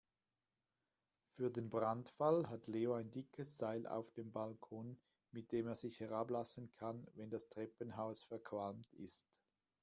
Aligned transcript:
Für 1.35 1.51
den 1.51 1.69
Brandfall 1.69 2.49
hat 2.49 2.65
Leo 2.65 2.95
ein 2.95 3.11
dickes 3.11 3.59
Seil 3.59 3.85
auf 3.85 4.11
dem 4.13 4.31
Balkon, 4.31 4.99
mit 5.31 5.51
dem 5.51 5.67
er 5.67 5.75
sich 5.75 5.99
herablassen 5.99 6.71
kann, 6.73 7.05
wenn 7.13 7.29
das 7.29 7.49
Treppenhaus 7.49 8.23
verqualmt 8.23 8.91
ist. 8.93 9.27